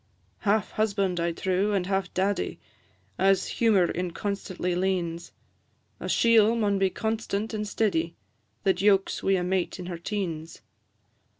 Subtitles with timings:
[0.39, 2.59] Half husband, I trow, and half daddy,
[3.19, 5.31] As humour inconstantly leans;
[5.99, 8.15] A chiel maun be constant and steady,
[8.63, 10.61] That yokes wi' a mate in her teens.